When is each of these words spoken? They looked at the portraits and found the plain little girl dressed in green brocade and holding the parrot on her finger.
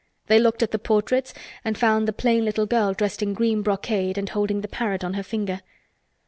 They 0.25 0.39
looked 0.39 0.63
at 0.63 0.71
the 0.71 0.79
portraits 0.79 1.31
and 1.63 1.77
found 1.77 2.07
the 2.07 2.11
plain 2.11 2.43
little 2.43 2.65
girl 2.65 2.91
dressed 2.91 3.21
in 3.21 3.35
green 3.35 3.61
brocade 3.61 4.17
and 4.17 4.29
holding 4.29 4.61
the 4.61 4.67
parrot 4.67 5.03
on 5.03 5.13
her 5.13 5.21
finger. 5.21 5.61